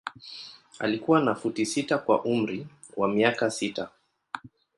Alikuwa 0.79 1.21
na 1.21 1.35
futi 1.35 1.65
sita 1.65 1.97
kwa 1.97 2.25
umri 2.25 2.67
wa 2.97 3.07
miaka 3.07 3.51
sita. 3.51 3.89